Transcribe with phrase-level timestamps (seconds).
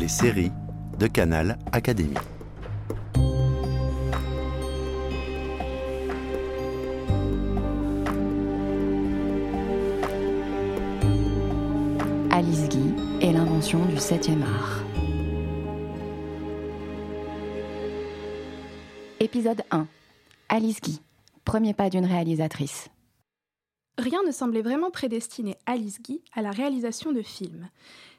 [0.00, 0.50] les séries
[0.98, 2.14] de Canal Académie.
[12.30, 14.82] Alice Guy et l'invention du 7e art.
[19.20, 19.86] Épisode 1.
[20.48, 21.02] Alice Guy.
[21.44, 22.88] Premier pas d'une réalisatrice.
[23.98, 27.68] Rien ne semblait vraiment prédestiner Alice Guy à la réalisation de films.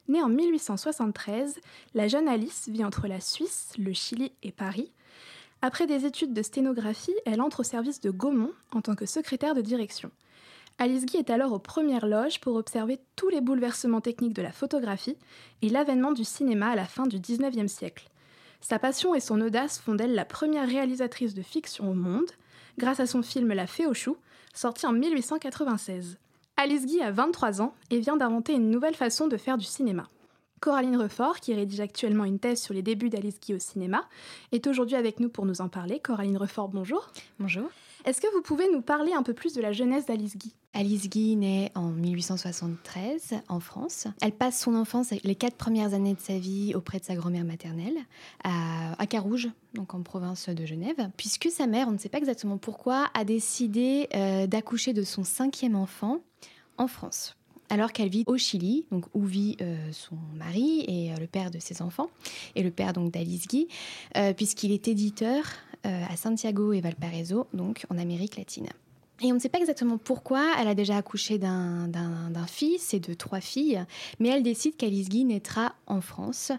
[0.08, 1.60] Née en 1873,
[1.94, 4.92] la jeune Alice vit entre la Suisse, le Chili et Paris.
[5.62, 9.54] Après des études de sténographie, elle entre au service de Gaumont en tant que secrétaire
[9.54, 10.12] de direction.
[10.80, 14.52] Alice Guy est alors aux premières loges pour observer tous les bouleversements techniques de la
[14.52, 15.18] photographie
[15.62, 18.10] et l'avènement du cinéma à la fin du XIXe siècle.
[18.62, 22.32] Sa passion et son audace font d'elle la première réalisatrice de fiction au monde,
[22.80, 24.18] grâce à son film La Fée aux choux,
[24.54, 26.18] sorti en 1896.
[26.64, 30.08] Alice Guy a 23 ans et vient d'inventer une nouvelle façon de faire du cinéma.
[30.60, 34.08] Coraline Refort, qui rédige actuellement une thèse sur les débuts d'Alice Guy au cinéma,
[34.52, 36.00] est aujourd'hui avec nous pour nous en parler.
[36.00, 37.10] Coraline Refort, bonjour.
[37.40, 37.68] Bonjour.
[38.04, 40.56] Est-ce que vous pouvez nous parler un peu plus de la jeunesse d'Alice Guy?
[40.74, 44.08] Alice Guy naît en 1873 en France.
[44.22, 47.46] Elle passe son enfance, les quatre premières années de sa vie auprès de sa grand-mère
[47.46, 47.98] maternelle
[48.44, 52.58] à, Carouge, donc en province de Genève, puisque sa mère, on ne sait pas exactement
[52.58, 56.22] pourquoi, a décidé euh, d'accoucher de son cinquième enfant
[56.78, 57.36] en France.
[57.70, 61.52] Alors qu'elle vit au Chili, donc où vit euh, son mari et euh, le père
[61.52, 62.10] de ses enfants,
[62.56, 63.68] et le père donc d'Alice Guy,
[64.36, 65.44] puisqu'il est éditeur
[65.84, 68.70] à Santiago et Valparaiso, donc en Amérique latine.
[69.24, 70.48] Et on ne sait pas exactement pourquoi.
[70.60, 71.92] Elle a déjà accouché d'un
[72.48, 73.84] fils et de trois filles,
[74.20, 76.52] mais elle décide qu'Alice Guy naîtra en France.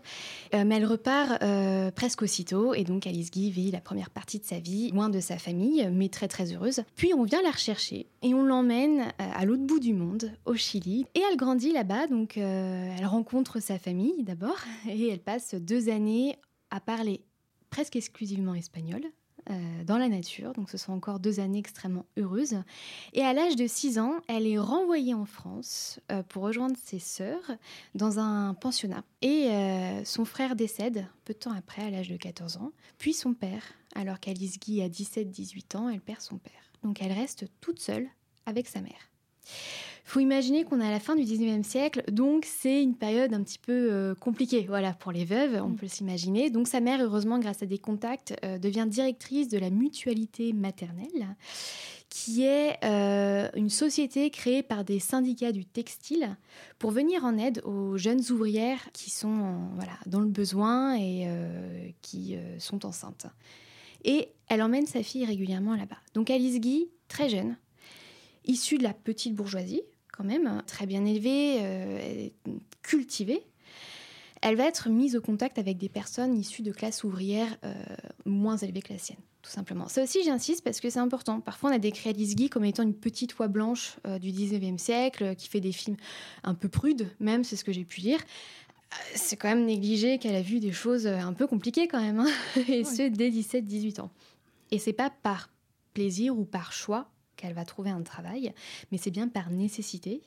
[0.55, 4.39] Euh, mais elle repart euh, presque aussitôt, et donc Alice Guy vit la première partie
[4.39, 6.85] de sa vie loin de sa famille, mais très très heureuse.
[6.95, 10.55] Puis on vient la rechercher et on l'emmène euh, à l'autre bout du monde, au
[10.55, 11.07] Chili.
[11.17, 16.37] Et elle grandit là-bas, donc elle rencontre sa famille d'abord, et elle passe deux années
[16.71, 17.23] à parler
[17.71, 19.03] presque exclusivement espagnol,
[19.51, 20.53] euh, dans la nature.
[20.53, 22.63] Donc ce sont encore deux années extrêmement heureuses.
[23.13, 26.99] Et à l'âge de 6 ans, elle est renvoyée en France euh, pour rejoindre ses
[26.99, 27.51] sœurs
[27.95, 29.03] dans un pensionnat.
[29.21, 33.13] Et euh, son frère décède peu de temps après, à l'âge de 14 ans, puis
[33.13, 33.63] son père.
[33.95, 36.53] Alors qu'Alice Guy a 17-18 ans, elle perd son père.
[36.83, 38.09] Donc elle reste toute seule
[38.47, 39.11] avec sa mère
[40.05, 43.43] faut imaginer qu'on est à la fin du 19e siècle, donc c'est une période un
[43.43, 45.77] petit peu euh, compliquée voilà, pour les veuves, on mm.
[45.77, 46.51] peut s'imaginer.
[46.51, 51.37] Donc sa mère, heureusement, grâce à des contacts, euh, devient directrice de la mutualité maternelle,
[52.09, 56.37] qui est euh, une société créée par des syndicats du textile
[56.79, 61.27] pour venir en aide aux jeunes ouvrières qui sont voilà, dans le besoin et
[62.03, 63.27] qui sont enceintes.
[64.05, 65.97] Et elle emmène sa fille régulièrement là-bas.
[66.13, 67.57] Donc Alice Guy, très jeune,
[68.45, 72.29] issue de la petite bourgeoisie, quand même, très bien élevée, euh,
[72.83, 73.43] cultivée,
[74.43, 77.75] elle va être mise au contact avec des personnes issues de classes ouvrières euh,
[78.25, 79.89] moins élevées que la sienne, tout simplement.
[79.89, 81.41] Ça aussi, j'insiste parce que c'est important.
[81.41, 84.79] Parfois, on a décrit Alice Guy comme étant une petite oie blanche euh, du 19e
[84.79, 85.97] siècle, qui fait des films
[86.43, 88.21] un peu prudes, même, c'est ce que j'ai pu lire.
[89.15, 92.29] C'est quand même négligé qu'elle a vu des choses un peu compliquées quand même, hein,
[92.69, 94.11] et ce, dès 17-18 ans.
[94.71, 95.49] Et c'est pas par
[95.95, 97.09] plaisir ou par choix
[97.43, 98.55] qu'elle va trouver un travail,
[98.91, 100.23] mais c'est bien par nécessité,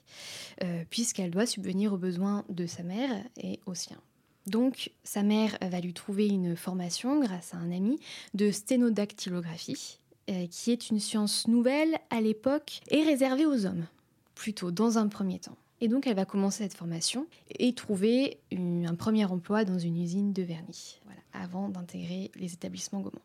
[0.64, 4.02] euh, puisqu'elle doit subvenir aux besoins de sa mère et aux siens.
[4.48, 8.00] Donc, sa mère va lui trouver une formation, grâce à un ami,
[8.34, 10.00] de sténodactylographie,
[10.30, 13.88] euh, qui est une science nouvelle à l'époque et réservée aux hommes,
[14.36, 15.58] plutôt dans un premier temps.
[15.82, 17.28] Et donc, elle va commencer cette formation
[17.58, 21.00] et trouver un premier emploi dans une usine de vernis,
[21.34, 23.22] avant d'intégrer les établissements Gaumont.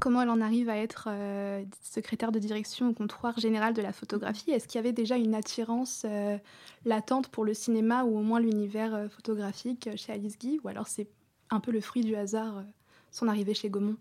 [0.00, 3.92] Comment elle en arrive à être euh, secrétaire de direction au comptoir général de la
[3.92, 6.38] photographie Est-ce qu'il y avait déjà une attirance euh,
[6.84, 10.58] latente pour le cinéma ou au moins l'univers euh, photographique chez Alice Guy?
[10.64, 11.06] Ou alors c'est
[11.50, 12.64] un peu le fruit du hasard,
[13.12, 13.96] son arrivée chez Gaumont?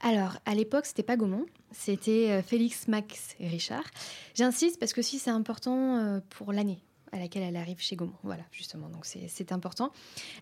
[0.00, 3.84] Alors, à l'époque, c'était pas Gaumont, c'était Félix, Max et Richard.
[4.34, 6.82] J'insiste parce que si c'est important pour l'année
[7.12, 8.16] à laquelle elle arrive chez Gaumont.
[8.24, 9.92] Voilà, justement, donc c'est important.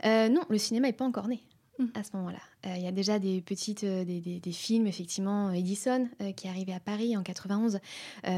[0.05, 1.43] non, le cinéma n'est pas encore né.
[1.81, 1.87] Mm.
[1.95, 2.39] à ce moment-là.
[2.67, 6.73] Euh, il y a déjà des petites, euh, des, films, effectivement, Edison, euh, qui est
[6.73, 7.81] à Paris en 91.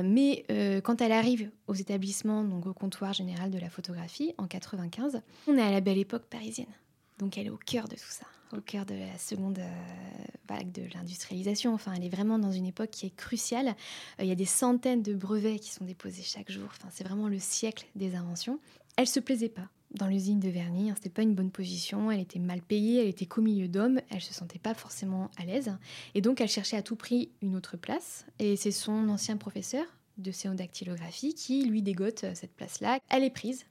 [0.05, 0.45] mais
[0.85, 5.57] quand elle arrive aux établissements, donc au comptoir général de la photographie, en 95, on
[5.57, 6.73] est à la belle époque parisienne.
[7.19, 9.61] Donc elle est au cœur de tout ça, au cœur de la seconde
[10.49, 11.75] vague de l'industrialisation.
[11.75, 13.75] Enfin, elle est vraiment dans une époque qui est cruciale.
[14.21, 16.69] il y a des centaines de brevets qui sont déposés chaque jour.
[16.71, 18.59] Enfin, c'est vraiment le siècle des inventions.
[18.97, 20.91] Elle se plaisait pas dans l'usine de vernis.
[20.91, 24.01] Hein, c'était pas une bonne position, elle était mal payée, elle était qu'au milieu d'hommes,
[24.11, 25.77] elle se sentait pas forcément à l'aise.
[26.15, 28.27] Et donc elle cherchait à tout prix une autre place.
[28.39, 29.85] Et c'est son ancien professeur
[30.19, 32.99] de cénodactylographie qui lui dégote euh, cette place-là.
[33.09, 33.65] Elle est prise.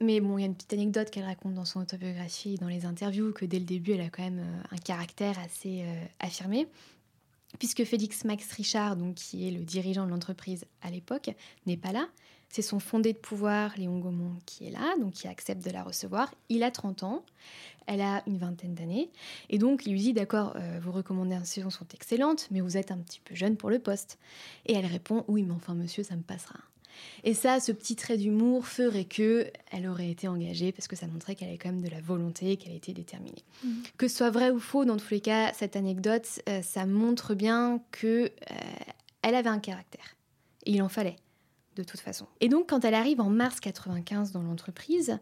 [0.00, 2.86] Mais bon, il y a une petite anecdote qu'elle raconte dans son autobiographie, dans les
[2.86, 6.66] interviews, que dès le début, elle a quand même euh, un caractère assez euh, affirmé
[7.58, 11.30] puisque Félix Max Richard, donc, qui est le dirigeant de l'entreprise à l'époque,
[11.66, 12.08] n'est pas là.
[12.52, 15.82] C'est son fondé de pouvoir, Léon Gaumont, qui est là, donc qui accepte de la
[15.82, 16.34] recevoir.
[16.50, 17.24] Il a 30 ans,
[17.86, 19.10] elle a une vingtaine d'années.
[19.48, 22.98] Et donc, il lui dit D'accord, euh, vos recommandations sont excellentes, mais vous êtes un
[22.98, 24.18] petit peu jeune pour le poste.
[24.66, 26.58] Et elle répond Oui, mais enfin, monsieur, ça me passera.
[27.24, 31.06] Et ça, ce petit trait d'humour ferait que elle aurait été engagée parce que ça
[31.06, 33.42] montrait qu'elle avait quand même de la volonté, qu'elle était déterminée.
[33.64, 33.70] Mmh.
[33.96, 37.34] Que ce soit vrai ou faux, dans tous les cas, cette anecdote, euh, ça montre
[37.34, 38.54] bien que euh,
[39.22, 40.16] elle avait un caractère.
[40.66, 41.16] Et il en fallait
[41.76, 42.26] de toute façon.
[42.40, 45.18] Et donc, quand elle arrive en mars 95 dans l'entreprise,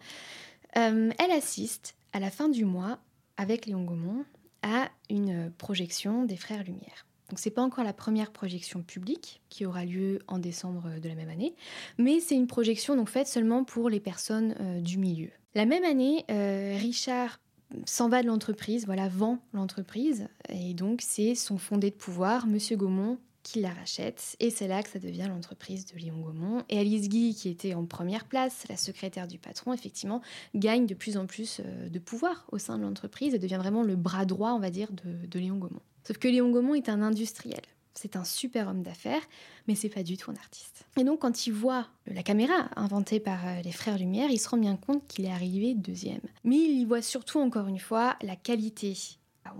[0.76, 2.98] euh, elle assiste à la fin du mois
[3.36, 4.24] avec Léon Gaumont
[4.62, 7.06] à une projection des Frères Lumière.
[7.30, 11.14] Donc c'est pas encore la première projection publique qui aura lieu en décembre de la
[11.14, 11.54] même année,
[11.96, 15.30] mais c'est une projection donc faite seulement pour les personnes euh, du milieu.
[15.54, 17.38] La même année, euh, Richard
[17.84, 22.76] s'en va de l'entreprise, voilà, vend l'entreprise, et donc c'est son fondé de pouvoir, Monsieur
[22.76, 24.36] Gaumont, qui la rachète.
[24.40, 26.62] Et c'est là que ça devient l'entreprise de Léon Gaumont.
[26.68, 30.20] Et Alice Guy, qui était en première place, la secrétaire du patron, effectivement,
[30.54, 33.82] gagne de plus en plus euh, de pouvoir au sein de l'entreprise et devient vraiment
[33.82, 35.82] le bras droit, on va dire, de, Léon Gaumont.
[36.06, 37.62] Sauf que Léon Gaumont est un industriel.
[37.94, 39.22] C'est un super homme d'affaires,
[39.66, 40.86] mais c'est pas du tout un artiste.
[40.96, 44.48] Et donc, quand il voit la caméra inventée par euh, les frères Lumière, il se
[44.48, 46.20] rend bien compte qu'il est arrivé deuxième.
[46.44, 48.94] Mais il y voit surtout, encore une fois, la qualité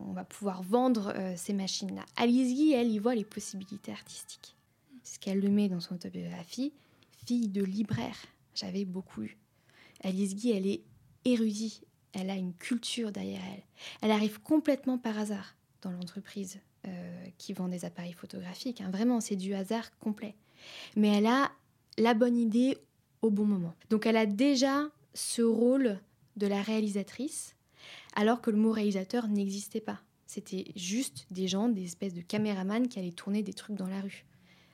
[0.09, 2.05] on va pouvoir vendre euh, ces machines-là.
[2.17, 4.55] Alice Guy, elle, y voit les possibilités artistiques.
[5.03, 6.73] Ce qu'elle le met dans son autobiographie.
[7.27, 8.17] Fille de libraire,
[8.55, 9.37] j'avais beaucoup lu.
[10.03, 10.83] Alice Guy, elle est
[11.25, 13.63] érudite, elle a une culture derrière elle.
[14.03, 18.81] Elle arrive complètement par hasard dans l'entreprise euh, qui vend des appareils photographiques.
[18.81, 18.91] Hein.
[18.91, 20.35] Vraiment, c'est du hasard complet.
[20.97, 21.51] Mais elle a
[21.99, 22.79] la bonne idée
[23.23, 23.75] au bon moment.
[23.91, 26.01] Donc elle a déjà ce rôle
[26.37, 27.55] de la réalisatrice
[28.15, 30.01] alors que le mot réalisateur n'existait pas.
[30.27, 34.01] C'était juste des gens, des espèces de caméramans qui allaient tourner des trucs dans la
[34.01, 34.25] rue.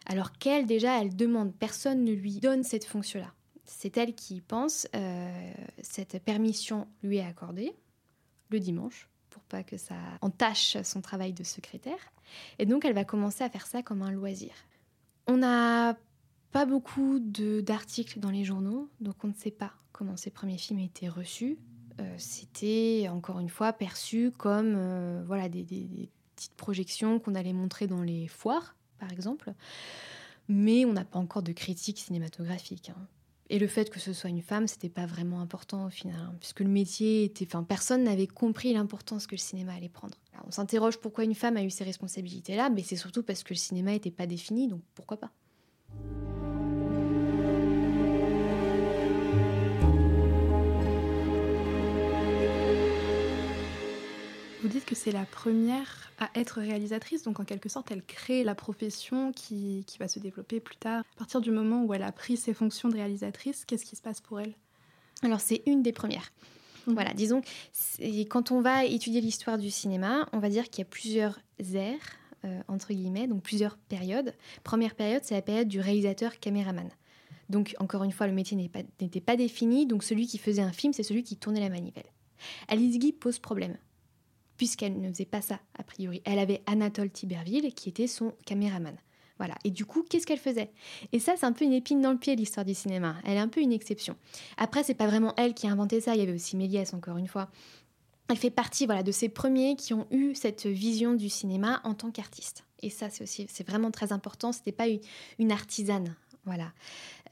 [0.07, 3.33] Alors qu'elle, déjà, elle demande, personne ne lui donne cette fonction-là.
[3.65, 5.53] C'est elle qui pense, euh,
[5.83, 7.75] cette permission lui est accordée
[8.51, 12.13] le dimanche, pour pas que ça entache son travail de secrétaire.
[12.59, 14.53] Et donc, elle va commencer à faire ça comme un loisir.
[15.27, 15.97] On n'a
[16.53, 20.81] pas beaucoup d'articles dans les journaux, donc on ne sait pas comment ces premiers films
[20.81, 21.59] étaient reçus.
[22.01, 25.65] Euh, c'était encore une fois perçu comme euh, voilà des,
[26.35, 29.53] petites projections qu'on allait montrer dans les foires, par exemple.
[30.49, 32.91] Mais on n'a pas encore de critique cinématographique.
[32.91, 33.07] Hein.
[33.49, 36.35] Et le fait que ce soit une femme, c'était pas vraiment important au final, hein,
[36.41, 37.47] puisque le métier était.
[37.47, 40.19] Enfin, personne n'avait compris l'importance que le cinéma allait prendre.
[40.47, 43.59] on s'interroge pourquoi une femme a eu ces responsabilités-là, mais c'est surtout parce que le
[43.59, 45.31] cinéma n'était pas défini, donc pourquoi pas.
[54.67, 58.43] Vous dites que c'est la première à être réalisatrice, donc en quelque sorte, elle crée
[58.43, 61.05] la profession qui, qui, va se développer plus tard.
[61.15, 64.03] À partir du moment où elle a pris ses fonctions de réalisatrice, qu'est-ce qui se
[64.03, 64.55] passe pour elle?
[65.23, 66.33] Alors c'est une des premières.
[66.89, 66.95] Mhm.
[66.95, 67.43] Voilà, disons,
[68.29, 71.39] quand on va étudier l'histoire du cinéma, on va dire qu'il y a plusieurs
[71.73, 74.35] ères, euh, entre guillemets, donc plusieurs périodes.
[74.65, 76.91] Première période, c'est la période du réalisateur caméraman.
[77.51, 78.83] Donc, encore une fois, le métier n'était
[79.21, 82.11] pas, pas, défini, donc celui qui faisait un film, c'est celui qui tournait la manivelle.
[82.67, 83.77] Alice Guy pose problème
[84.57, 86.23] puisqu'elle ne faisait pas ça, a priori.
[86.25, 88.97] Elle avait Anatole Tiberville, qui était son caméraman.
[89.39, 89.55] Voilà.
[89.65, 90.71] Et du coup, qu'est-ce qu'elle faisait?
[91.13, 93.17] Et ça, c'est un peu une épine dans le pied, l'histoire du cinéma.
[93.25, 94.17] Elle est un peu une exception.
[94.57, 96.15] Après, c'est pas vraiment elle qui a inventé ça.
[96.15, 97.51] Il y avait aussi Méliès, encore une fois.
[98.29, 101.95] Elle fait partie, voilà, de ces premiers qui ont eu cette vision du cinéma en
[101.95, 102.65] tant qu'artiste.
[102.83, 104.53] Et ça, c'est aussi, c'est vraiment très important.
[104.53, 104.87] C'était pas
[105.39, 106.73] une, artisane, voilà.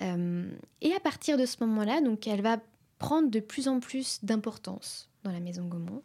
[0.02, 0.48] Euh,
[0.82, 2.58] et à partir de ce moment-là, donc, elle va
[2.98, 6.02] prendre de plus en plus d'importance dans la maison Gaumont.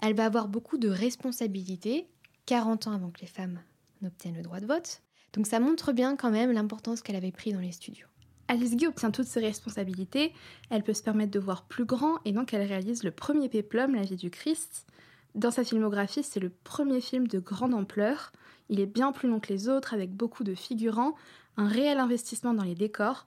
[0.00, 2.08] Elle va avoir beaucoup de responsabilités,
[2.46, 3.60] 40 ans avant que les femmes
[4.00, 5.02] n'obtiennent le droit de vote.
[5.32, 8.06] Donc ça montre bien quand même l'importance qu'elle avait pris dans les studios.
[8.48, 10.32] Alice Guy obtient toutes ses responsabilités,
[10.68, 13.94] elle peut se permettre de voir plus grand et donc elle réalise le premier péplum,
[13.94, 14.86] La vie du Christ.
[15.34, 18.32] Dans sa filmographie, c'est le premier film de grande ampleur.
[18.68, 21.14] Il est bien plus long que les autres, avec beaucoup de figurants,
[21.56, 23.24] un réel investissement dans les décors.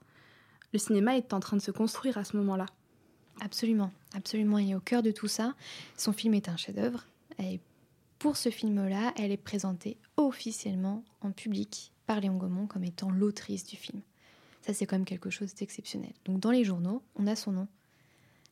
[0.72, 2.66] Le cinéma est en train de se construire à ce moment-là.
[3.40, 4.58] Absolument, absolument.
[4.58, 5.54] Et au cœur de tout ça,
[5.96, 7.06] son film est un chef-d'œuvre.
[7.38, 7.60] Et
[8.18, 13.64] pour ce film-là, elle est présentée officiellement en public par Léon Gaumont comme étant l'autrice
[13.64, 14.00] du film.
[14.62, 16.12] Ça, c'est quand même quelque chose d'exceptionnel.
[16.24, 17.68] Donc, dans les journaux, on a son nom.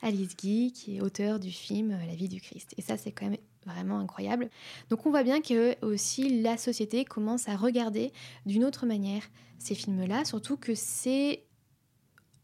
[0.03, 2.75] Alice Guy, qui est auteur du film La vie du Christ.
[2.76, 4.50] Et ça, c'est quand même vraiment incroyable.
[4.91, 8.12] Donc on voit bien que aussi la société commence à regarder
[8.47, 9.23] d'une autre manière
[9.59, 11.45] ces films-là, surtout que c'est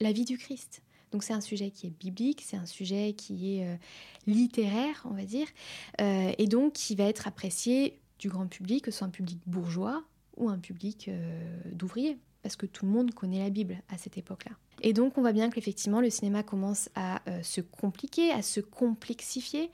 [0.01, 0.83] la vie du Christ.
[1.13, 3.77] Donc c'est un sujet qui est biblique, c'est un sujet qui est euh,
[4.27, 5.47] littéraire, on va dire,
[6.01, 9.39] euh, et donc qui va être apprécié du grand public, que ce soit un public
[9.47, 10.05] bourgeois
[10.37, 14.19] ou un public euh, d'ouvriers, parce que tout le monde connaît la Bible à cette
[14.19, 14.53] époque-là.
[14.83, 19.71] Et donc on voit bien qu'effectivement le cinéma commence à se compliquer, à se complexifier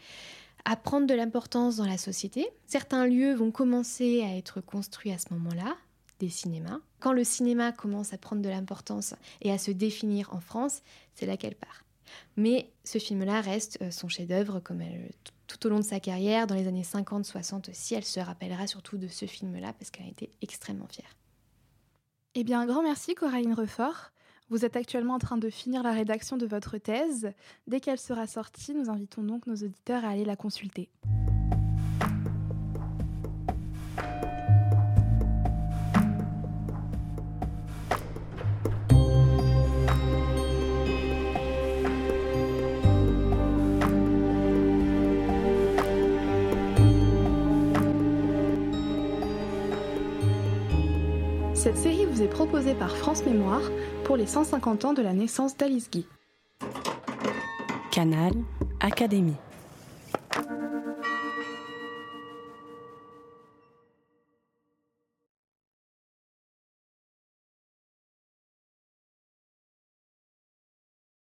[0.66, 2.48] à prendre de l'importance dans la société.
[2.66, 5.76] Certains lieux vont commencer à être construits à ce moment-là,
[6.18, 6.80] des cinémas.
[7.00, 10.82] Quand le cinéma commence à prendre de l'importance et à se définir en France,
[11.14, 11.84] c'est là qu'elle part.
[12.36, 14.82] Mais ce film-là reste euh, son chef-d'œuvre comme
[15.46, 17.94] tout au long de sa carrière, dans les années 50-60 aussi.
[17.94, 21.16] Elle se rappellera surtout de ce film-là parce qu'elle a été extrêmement fière.
[22.34, 24.12] Eh bien, un grand merci Coraline Refort.
[24.48, 27.32] Vous êtes actuellement en train de finir la rédaction de votre thèse.
[27.66, 30.88] Dès qu'elle sera sortie, nous invitons donc nos auditeurs à aller la consulter.
[51.66, 53.72] Cette série vous est proposée par France Mémoire
[54.04, 56.06] pour les 150 ans de la naissance d'Alice Guy.
[57.90, 58.34] Canal
[58.78, 59.34] Académie.